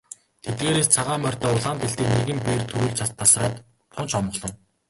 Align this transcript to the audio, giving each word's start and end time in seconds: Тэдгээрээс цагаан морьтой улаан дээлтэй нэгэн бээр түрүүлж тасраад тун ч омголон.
Тэдгээрээс 0.45 0.89
цагаан 0.95 1.21
морьтой 1.23 1.51
улаан 1.57 1.79
дээлтэй 1.79 2.07
нэгэн 2.09 2.39
бээр 2.45 2.61
түрүүлж 2.69 2.99
тасраад 3.19 3.55
тун 3.93 4.07
ч 4.09 4.11
омголон. 4.19 4.53